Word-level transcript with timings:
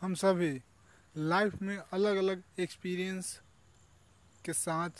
हम 0.00 0.14
सभी 0.14 0.62
लाइफ 1.16 1.62
में 1.62 1.76
अलग 1.76 2.16
अलग 2.16 2.42
एक्सपीरियंस 2.58 3.40
के 4.44 4.52
साथ 4.52 4.90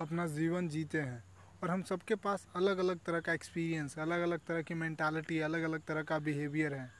अपना 0.00 0.26
जीवन 0.26 0.68
जीते 0.68 1.00
हैं 1.00 1.24
और 1.62 1.70
हम 1.70 1.82
सबके 1.82 2.14
पास 2.14 2.46
अलग 2.56 2.78
अलग 2.78 2.98
तरह 2.98 3.20
का 3.20 3.32
एक्सपीरियंस 3.32 3.98
अलग 3.98 4.20
अलग 4.20 4.40
तरह 4.46 4.62
की 4.62 4.74
मैंटालिटी 4.74 5.40
अलग 5.40 5.62
अलग 5.62 5.82
तरह 5.82 6.02
का 6.02 6.18
बिहेवियर 6.18 6.74
है। 6.74 6.92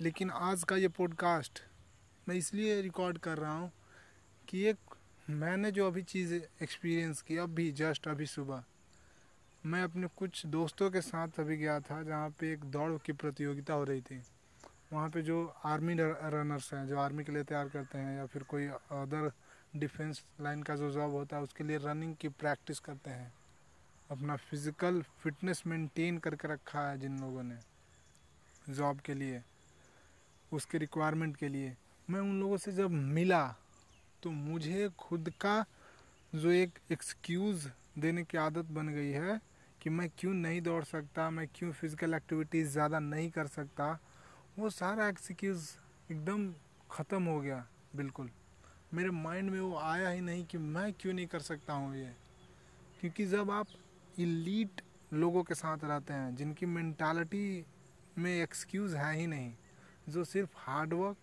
लेकिन 0.00 0.30
आज 0.30 0.64
का 0.64 0.76
ये 0.76 0.88
पॉडकास्ट 0.88 1.62
मैं 2.28 2.36
इसलिए 2.36 2.80
रिकॉर्ड 2.80 3.18
कर 3.18 3.38
रहा 3.38 3.52
हूँ 3.52 3.72
कि 4.48 4.64
एक 4.64 4.94
मैंने 5.30 5.70
जो 5.70 5.86
अभी 5.86 6.02
चीज़ 6.02 6.34
एक्सपीरियंस 6.34 7.22
की, 7.22 7.36
अभी 7.36 7.72
जस्ट 7.72 8.08
अभी 8.08 8.26
सुबह, 8.26 8.64
मैं 9.66 9.82
अपने 9.82 10.06
कुछ 10.06 10.46
दोस्तों 10.46 10.90
के 10.90 11.00
साथ 11.00 11.28
अभी 11.38 11.56
गया 11.56 11.80
था 11.80 12.02
जहाँ 12.02 12.30
पे 12.30 12.52
एक 12.52 12.64
दौड़ 12.64 12.98
की 13.06 13.12
प्रतियोगिता 13.12 13.74
हो 13.74 13.84
रही 13.84 14.00
थी। 14.00 14.22
वहाँ 14.90 15.08
पे 15.10 15.22
जो 15.22 15.42
आर्मी 15.64 15.94
रनर्स 15.94 16.72
हैं, 16.74 16.86
जो 16.86 16.98
आर्मी 16.98 17.24
के 17.24 17.32
लिए 17.32 17.42
तैयार 17.44 17.68
करते 17.68 17.98
हैं 17.98 18.16
या 18.16 18.26
फिर 18.26 18.42
कोई 18.44 18.66
अदर 18.66 19.30
डिफेंस 19.76 20.22
लाइन 20.40 20.62
का 20.62 20.76
जो 20.76 20.90
जॉब 20.90 21.10
होता 21.12 21.36
है, 21.36 21.42
उसके 21.42 21.64
लिए 21.64 21.76
रनिंग 21.78 22.14
की 22.20 22.28
प्रैक्टिस 22.30 22.78
करते 22.80 23.10
हैं। 23.10 23.32
अपना 24.10 24.36
फ़िज़िकल 24.38 25.02
फिटनेस 25.22 25.62
मेंटेन 25.66 26.18
करके 26.18 26.48
रखा 26.48 26.88
है 26.88 26.98
जिन 26.98 27.18
लोगों 27.20 27.42
ने 27.42 27.58
जॉब 28.70 29.00
के 29.00 29.14
लिए, 29.14 29.42
उसके 30.52 30.78
रिक्वायरमेंट 30.78 31.36
के 31.36 31.48
लिए। 31.48 31.74
मैं 32.08 32.20
उन 32.20 32.40
लोगों 32.40 32.56
से 32.56 32.72
जब 32.72 32.90
मिला 32.90 33.46
तो 34.22 34.30
मुझे 34.30 34.88
खुद 34.98 35.32
का 35.40 35.64
जो 36.32 36.50
एक 36.52 36.78
एक्सक्यूज़ 36.92 37.68
देने 37.98 38.24
की 38.24 38.38
आदत 38.38 38.64
बन 38.72 38.88
गई 38.88 39.10
है 39.10 39.40
कि 39.80 39.90
मैं 39.90 40.08
क्यों 40.18 40.32
नहीं 40.34 40.60
दौड़ 40.62 40.82
सकता, 40.84 41.30
मैं 41.30 41.46
क्यों 41.54 41.72
फ़िज़िकल 41.72 42.14
एक्टिविटीज़ 42.14 42.68
ज़्यादा 42.68 42.98
नहीं 43.00 43.30
कर 43.30 43.46
सकता 43.48 43.98
वो 44.60 44.70
सारा 44.70 45.08
एक्सक्यूज़ 45.08 45.70
एकदम 46.12 46.52
ख़त्म 46.90 47.22
हो 47.24 47.40
गया, 47.40 47.66
बिल्कुल। 47.96 48.30
मेरे 48.94 49.10
माइंड 49.10 49.50
में 49.50 49.60
वो 49.60 49.76
आया 49.76 50.08
ही 50.08 50.20
नहीं 50.20 50.44
कि 50.44 50.58
मैं 50.58 50.92
क्यों 50.92 51.12
नहीं 51.12 51.26
कर 51.26 51.40
सकता 51.40 51.72
हूँ 51.72 51.96
ये। 51.96 52.12
क्योंकि 53.00 53.26
जब 53.26 53.50
आप 53.50 53.66
इलीट 54.18 54.80
लोगों 55.12 55.42
के 55.42 55.54
साथ 55.54 55.78
रहते 55.84 56.12
हैं, 56.12 56.36
जिनकी 56.36 56.66
मैंटालिटी 56.66 57.66
में 58.18 58.42
एक्सक्यूज़ 58.42 58.96
है 58.96 59.16
ही 59.16 59.26
नहीं, 59.26 59.52
जो 60.08 60.24
सिर्फ़ 60.24 60.50
हार्डवर्क 60.56 61.16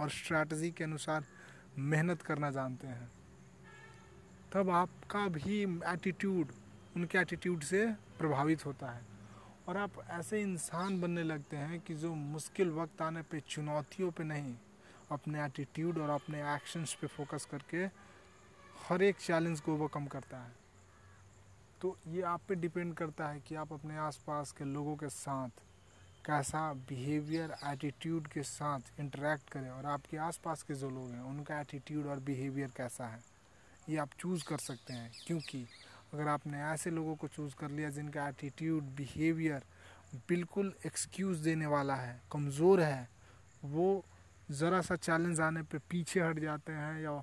और 0.00 0.10
स्ट्रैटी 0.10 0.70
के 0.70 0.84
अनुसार 0.84 1.24
मेहनत 1.78 2.22
करना 2.22 2.50
जानते 2.50 2.86
हैं, 2.86 3.10
तब 4.52 4.70
आपका 4.70 5.28
भी 5.28 5.62
एटीट्यूड 5.86 6.52
उनके 6.96 7.18
एटीट्यूड 7.18 7.60
से 7.60 7.86
प्रभावित 8.18 8.66
होता 8.66 8.90
है। 8.90 9.13
और 9.68 9.76
आप 9.76 9.90
ऐसे 10.10 10.42
इंसान 10.42 11.00
बनने 11.00 11.22
लगते 11.22 11.56
हैं 11.56 11.80
कि 11.80 11.94
जो 11.94 12.14
मुश्किल 12.14 12.70
वक्त 12.70 13.02
आने 13.02 13.22
पे, 13.22 13.40
चुनौतियों 13.40 14.10
पे 14.10 14.24
नहीं, 14.24 14.56
अपने 15.10 15.44
एटीट्यूड 15.44 15.98
और 15.98 16.10
अपने 16.10 16.54
एक्शंस 16.54 16.94
पे 16.94 17.06
फोकस 17.06 17.48
करके 17.50 17.84
हर 18.88 19.02
एक 19.02 19.16
चैलेंज 19.16 19.60
को 19.60 19.74
ओवरकम 19.74 20.06
करता 20.06 20.36
है। 20.36 20.52
तो 21.80 21.98
ये 22.08 22.22
आप 22.22 22.40
पे 22.48 22.54
डिपेंड 22.54 22.94
करता 22.94 23.28
है 23.28 23.40
कि 23.40 23.54
आप 23.54 23.72
अपने 23.72 23.96
आसपास 23.96 24.52
के 24.52 24.64
लोगों 24.64 24.96
के 24.96 25.08
साथ 25.08 25.48
कैसा 26.24 26.72
बिहेवियर 26.72 27.54
एटीट्यूड 27.64 28.26
के 28.26 28.42
साथ 28.42 28.80
इंटरेक्ट 29.00 29.50
करें 29.50 29.70
और 29.70 29.86
आपके 29.86 30.16
आसपास 30.16 30.62
के 30.62 30.74
जो 30.74 30.90
लोग 30.90 31.10
हैं, 31.10 31.20
उनका 31.20 31.60
एटीट्यूड 31.60 32.06
और 32.06 32.20
बिहेवियर 32.20 32.70
कैसा 32.76 33.06
है, 33.06 33.22
ये 33.88 33.96
आप 33.96 34.10
चूज़ 34.18 34.44
कर 34.44 34.58
सकते 34.58 34.92
हैं। 34.92 35.12
क्योंकि 35.26 35.66
अगर 36.14 36.28
आपने 36.28 36.62
ऐसे 36.64 36.90
लोगों 36.90 37.14
को 37.16 37.28
चूज़ 37.28 37.54
कर 37.58 37.70
लिया 37.70 37.90
जिनका 37.90 38.28
एटीट्यूड 38.28 38.84
बिहेवियर 38.96 39.62
बिल्कुल 40.28 40.72
एक्सक्यूज़ 40.86 41.42
देने 41.44 41.66
वाला 41.66 41.94
है, 41.96 42.20
कमज़ोर 42.32 42.80
है, 42.80 43.08
वो 43.64 44.04
ज़रा 44.50 44.80
सा 44.80 44.96
चैलेंज 44.96 45.40
आने 45.40 45.62
पे 45.62 45.78
पीछे 45.90 46.20
हट 46.20 46.38
जाते 46.40 46.72
हैं 46.72 47.00
या 47.02 47.22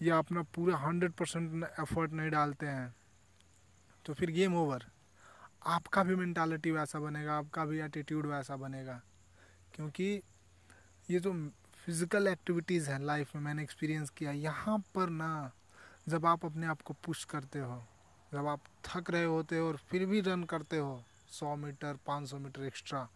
या 0.00 0.18
अपना 0.18 0.42
पूरा 0.54 0.76
हंड्रेड 0.78 1.12
परसेंट 1.12 1.64
एफर्ट 1.80 2.12
नहीं 2.12 2.30
डालते 2.30 2.66
हैं 2.66 2.94
तो 4.04 4.14
फिर 4.14 4.30
गेम 4.30 4.56
ओवर 4.56 4.84
आपका 5.66 6.02
भी 6.04 6.14
मैंटालिटी 6.16 6.70
वैसा 6.70 6.98
बनेगा, 7.00 7.36
आपका 7.38 7.64
भी 7.64 7.80
एटीट्यूड 7.80 8.26
वैसा 8.26 8.56
बनेगा, 8.56 9.00
क्योंकि 9.74 10.22
ये 11.08 11.18
जो 11.20 11.32
फ़िज़िकल 11.86 12.28
एक्टिविटीज़ 12.28 12.90
हैं 12.90 12.98
लाइफ 13.00 13.34
में 13.36 13.42
मैंने 13.42 13.62
एक्सपीरियंस 13.62 14.10
किया, 14.10 14.32
यहाँ 14.32 14.78
पर 14.94 15.08
ना 15.10 15.50
जब 16.08 16.26
आप 16.26 16.44
अपने 16.44 16.66
आप 16.66 16.82
को 16.82 16.94
पुश 17.04 17.24
करते 17.26 17.58
हो 17.58 17.84
जब 18.32 18.46
आप 18.46 18.60
थक 18.84 19.10
रहे 19.10 19.24
होते 19.24 19.58
हो 19.58 19.68
और 19.68 19.76
फिर 19.76 20.06
भी 20.06 20.20
रन 20.20 20.44
करते 20.44 20.78
हो, 20.78 21.02
सौ 21.30 21.54
मीटर, 21.56 21.98
पाँच 22.06 22.28
सौ 22.28 22.38
मीटर 22.38 22.64
एक्स्ट्रा 22.64 23.08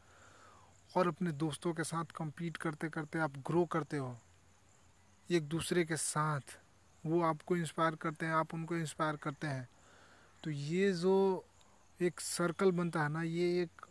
और 0.97 1.09
अपने 1.09 1.33
दोस्तों 1.33 1.73
के 1.75 1.85
साथ 1.85 2.05
compete 2.21 2.57
करते 2.57 2.89
करते 2.89 3.19
आप 3.19 3.37
ग्रो 3.47 3.65
करते 3.65 3.97
हो, 3.97 4.17
एक 5.31 5.49
दूसरे 5.49 5.85
के 5.85 5.97
साथ, 5.97 6.59
वो 7.07 7.23
आपको 7.23 7.57
इंस्पायर 7.57 7.95
करते 7.95 8.27
हैं, 8.27 8.33
आप 8.33 8.55
उनको 8.55 8.77
इंस्पायर 8.77 9.17
करते 9.17 9.47
हैं। 9.47 9.69
तो 10.45 10.51
ये 10.51 10.93
जो 10.93 11.45
एक 12.01 12.21
सर्कल 12.21 12.71
बनता 12.73 13.03
है 13.03 13.09
ना, 13.09 13.23
ये 13.23 13.63
एक 13.63 13.87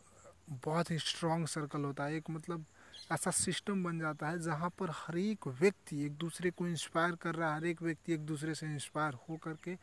बहुत 0.65 0.91
ही 0.91 0.97
स्ट्रॉन्ग 0.99 1.47
सर्कल 1.47 1.83
होता 1.83 2.03
है। 2.03 2.15
एक 2.15 2.29
मतलब 2.29 2.65
ऐसा 3.11 3.31
सिस्टम 3.31 3.83
बन 3.83 3.99
जाता 3.99 4.27
है 4.29 4.39
जहाँ 4.39 4.69
पर 4.79 4.89
हर 4.89 5.17
एक 5.17 5.47
व्यक्ति 5.47 6.03
एक 6.05 6.15
दूसरे 6.17 6.51
को 6.51 6.67
इंस्पायर 6.67 7.15
कर 7.15 7.35
रहा 7.35 7.49
है, 7.49 7.55
हर 7.55 7.65
एक 7.65 7.81
व्यक्ति 7.81 8.13
एक 8.13 8.25
दूसरे 8.25 8.55
से 8.55 8.65
इंस्पायर 8.65 9.13
हो 9.29 9.37
करके 9.37 9.75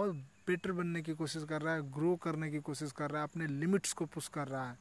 और 0.00 0.12
बेटर 0.46 0.72
बनने 0.72 1.02
की 1.02 1.14
कोशिश 1.14 1.44
कर 1.44 1.62
रहा 1.62 1.74
है 1.74 1.92
ग्रो 1.92 2.16
करने 2.16 2.50
की 2.50 2.58
कोशिश 2.58 2.92
कर 2.92 3.10
रहा 3.10 3.22
है, 3.22 3.28
अपने 3.28 3.46
लिमिट्स 3.46 3.92
को 3.92 4.04
पुश 4.06 4.28
कर 4.28 4.48
रहा 4.48 4.70
है। 4.70 4.78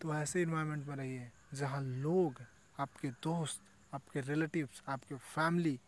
तो 0.00 0.14
ऐसे 0.14 0.42
इन्वायरमेंट 0.42 0.86
में 0.86 0.96
रहिए, 0.96 1.30
जहाँ 1.54 1.82
लोग, 1.82 2.42
आपके 2.78 3.08
दोस्त, 3.08 3.62
आपके 3.94 4.20
रिलेटिव्स 4.20 4.82
आपके 4.88 5.14
फैमिली 5.14 5.80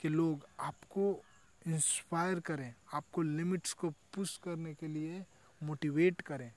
के 0.00 0.08
लोग 0.08 0.46
आपको 0.60 1.24
इंस्पायर 1.66 2.40
करें, 2.40 2.74
आपको 2.92 3.22
लिमिट्स 3.22 3.72
को 3.72 3.90
पुश 3.90 4.36
करने 4.36 4.74
के 4.74 4.86
लिए 4.86 5.24
मोटिवेट 5.62 6.20
करें। 6.20 6.52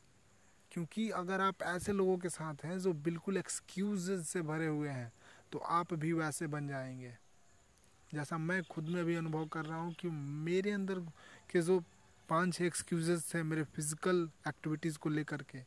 क्योंकि 0.72 1.10
अगर 1.10 1.42
आप 1.42 1.62
ऐसे 1.64 1.92
लोगों 1.94 2.18
के 2.18 2.30
साथ 2.30 2.66
हैं 2.66 2.80
जो 2.80 2.94
बिल्कुल 2.94 3.38
एक्सक्यूज 3.38 4.10
से 4.24 4.42
भरे 4.42 4.68
हुए 4.68 4.90
हैं 4.90 5.12
तो 5.52 5.60
आप 5.60 5.94
भी 5.94 6.14
वैसे 6.14 6.48
बन 6.48 6.68
जाएँगे। 6.68 7.14
जैसा 8.16 8.38
मैं 8.38 8.62
खुद 8.64 8.90
में 8.90 9.04
भी 9.06 9.16
अनुभव 9.16 9.46
कर 9.54 9.66
रहा 9.66 9.78
हूँ 9.78 9.94
कि 9.94 10.10
मेरे 10.10 10.72
अंदर 10.72 11.00
के 11.52 11.62
जो 11.62 11.80
पाँच 12.30 12.54
छः 12.54 12.66
एक्सक्यूजेस 12.66 13.34
थे 13.34 13.42
मेरे 13.44 13.64
फ़िज़िकल 13.66 14.30
एक्टिविटीज़ 14.48 14.98
को 14.98 15.10
लेकर 15.10 15.42
के, 15.44 15.60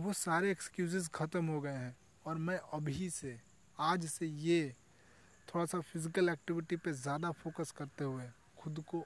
वो 0.00 0.12
सारे 0.14 0.50
एक्सक्यूज़ 0.50 1.08
ख़त्म 1.14 1.44
हो 1.46 1.60
गए 1.60 1.70
हैं। 1.70 1.96
और 2.24 2.38
मैं 2.38 2.58
अभी 2.74 3.08
से, 3.10 3.36
आज 3.78 4.06
से 4.06 4.26
ये 4.26 4.74
थोड़ा 5.48 5.64
सा 5.66 5.80
फ़िज़िकल 5.82 6.28
एक्टिविटी 6.28 6.76
पे 6.76 6.92
ज़्यादा 6.94 7.30
फोकस 7.32 7.70
करते 7.78 8.04
हुए 8.04 8.28
खुद 8.58 8.84
को 8.88 9.04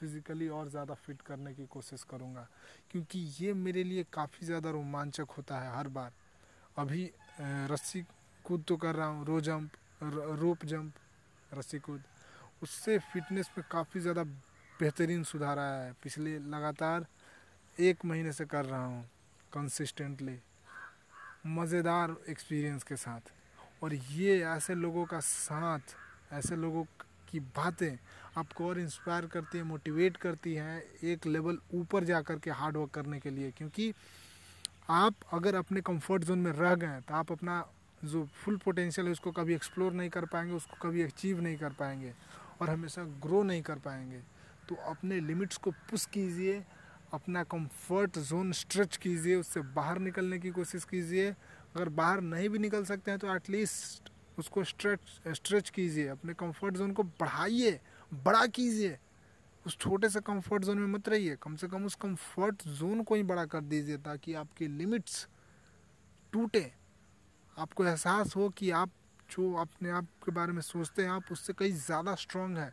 फिज़िकली 0.00 0.48
और 0.48 0.68
ज़्यादा 0.68 0.94
फिट 0.96 1.22
करने 1.22 1.54
की 1.54 1.66
कोशिश 1.66 2.02
करूँगा। 2.10 2.46
क्योंकि 2.90 3.26
ये 3.40 3.52
मेरे 3.56 3.84
लिए 3.84 4.04
काफ़ी 4.12 4.46
ज़्यादा 4.46 4.70
रोमांचक 4.70 5.30
होता 5.36 5.60
है 5.60 5.76
हर 5.76 5.88
बार। 5.90 6.12
अभी 6.78 7.10
रस्सी 7.40 8.02
कूद 8.44 8.64
तो 8.68 8.76
कर 8.76 8.94
रहा 8.94 9.06
हूँ 9.06 9.26
रो 9.26 9.40
जंप 9.42 9.70
रोप 10.02 10.64
जंप 10.66 10.92
रस्सी 11.52 11.78
कूद 11.80 12.02
उससे 12.62 12.98
फिटनेस 13.12 13.48
पे 13.56 13.62
काफ़ी 13.70 14.00
ज़्यादा 14.00 14.22
बेहतरीन 14.80 15.22
सुधार 15.24 15.58
आया 15.58 15.82
है। 15.82 15.92
पिछले 16.02 16.38
लगातार 16.50 17.06
एक 17.78 18.04
महीने 18.04 18.32
से 18.32 18.44
कर 18.46 18.64
रहा 18.64 18.84
हूँ 18.84 19.04
कंसिस्टेंटली 19.52 20.38
मज़ेदार 21.48 22.16
एक्सपीरियंस 22.28 22.82
के 22.82 22.96
साथ। 22.96 23.32
और 23.82 23.94
ये 23.94 24.40
ऐसे 24.44 24.74
लोगों 24.74 25.04
का 25.06 25.20
साथ, 25.20 25.94
ऐसे 26.32 26.56
लोगों 26.56 26.84
की 27.30 27.40
बातें 27.40 27.96
आपको 28.38 28.68
और 28.68 28.78
इंस्पायर 28.78 29.26
करती 29.26 29.58
है 29.58 29.64
मोटिवेट 29.64 30.16
करती 30.16 30.54
हैं 30.54 30.82
एक 31.04 31.26
लेवल 31.26 31.58
ऊपर 31.74 32.04
जा 32.04 32.20
कर 32.22 32.38
के 32.38 32.50
हार्ड 32.50 32.76
वर्क 32.76 32.90
करने 32.90 33.20
के 33.20 33.30
लिए। 33.30 33.50
क्योंकि 33.50 33.92
आप 34.90 35.14
अगर 35.32 35.54
अपने 35.54 35.80
कंफर्ट 35.80 36.24
जोन 36.24 36.38
में 36.38 36.52
रह 36.52 36.74
गए 36.74 37.00
तो 37.00 37.14
आप 37.14 37.32
अपना 37.32 37.64
जो 38.04 38.24
फुल 38.34 38.56
पोटेंशियल 38.56 39.06
है, 39.06 39.12
उसको 39.12 39.30
कभी 39.32 39.54
एक्सप्लोर 39.54 39.92
नहीं 39.92 40.10
कर 40.10 40.24
पाएँगे, 40.24 40.52
उसको 40.52 40.76
कभी 40.82 41.02
अचीव 41.02 41.40
नहीं 41.40 41.56
कर 41.56 41.72
पाएँगे 41.72 42.12
और 42.60 42.70
हमेशा 42.70 43.02
ग्रो 43.22 43.42
नहीं 43.42 43.62
कर 43.62 43.78
पाएँगे। 43.78 44.20
तो 44.68 44.74
अपने 44.90 45.20
लिमिट्स 45.20 45.56
को 45.56 45.70
पुश 45.70 46.06
कीजिए, 46.06 46.62
अपना 47.12 47.42
कंफर्ट 47.44 48.18
जोन 48.18 48.52
स्ट्रेच 48.52 48.96
कीजिए, 48.96 49.36
उससे 49.36 49.60
बाहर 49.74 49.98
निकलने 49.98 50.38
की 50.38 50.50
कोशिश 50.50 50.84
कीजिए। 50.84 51.30
अगर 51.30 51.88
बाहर 51.90 52.20
नहीं 52.20 52.48
भी 52.48 52.58
निकल 52.58 52.84
सकते 52.84 53.10
हैं 53.10 53.20
तो 53.20 53.34
एटलीस्ट 53.34 54.10
उसको 54.38 54.64
स्ट्रेच 54.64 55.20
स्ट्रेच 55.28 55.70
कीजिए, 55.70 56.06
अपने 56.08 56.34
कंफर्ट 56.34 56.76
जोन 56.76 56.92
को 56.92 57.02
बढ़ाइए, 57.02 57.78
बड़ा 58.12 58.46
कीजिए। 58.46 58.98
उस 59.66 59.76
छोटे 59.78 60.08
से 60.08 60.20
कंफर्ट 60.20 60.64
जोन 60.64 60.78
में 60.78 60.86
मत 60.88 61.08
रहिए, 61.08 61.36
कम 61.42 61.56
से 61.56 61.68
कम 61.68 61.84
उस 61.84 61.94
कंफर्ट 61.94 62.62
जोन 62.68 63.02
को 63.02 63.14
ही 63.14 63.22
बड़ा 63.22 63.44
कर 63.44 63.60
दीजिए 63.60 63.96
ताकि 63.98 64.34
आपकी 64.34 64.66
लिमिट्स 64.68 65.26
टूटे। 66.32 66.72
आपको 67.60 67.84
एहसास 67.84 68.36
हो 68.36 68.48
कि 68.48 68.70
आप 68.70 68.90
जो 69.30 69.52
अपने 69.54 69.90
आप 69.90 70.06
के 70.24 70.32
बारे 70.32 70.52
में 70.52 70.60
सोचते 70.62 71.02
हैं, 71.02 71.10
आप 71.10 71.32
उससे 71.32 71.52
कहीं 71.52 71.72
ज़्यादा 71.72 72.14
स्ट्रांग 72.14 72.56
है। 72.58 72.72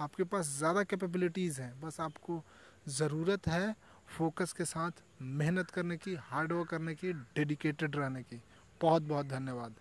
आपके 0.00 0.24
पास 0.24 0.46
ज़्यादा 0.58 0.82
कैपेबिलिटीज़ 0.82 1.60
हैं। 1.60 1.80
बस 1.80 2.00
आपको 2.00 2.42
ज़रूरत 2.88 3.48
है 3.48 3.74
फोकस 4.08 4.52
के 4.52 4.64
साथ, 4.64 5.02
मेहनत 5.22 5.70
करने 5.70 5.96
की 5.96 6.14
हार्डवर्क 6.22 6.68
करने 6.68 6.94
की 6.94 7.12
डेडिकेटेड 7.12 7.96
रहने 7.96 8.22
की। 8.22 8.40
बहुत 8.80 9.02
बहुत 9.02 9.26
धन्यवाद। 9.26 9.74